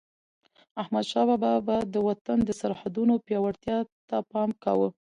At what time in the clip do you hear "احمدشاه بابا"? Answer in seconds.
0.81-1.53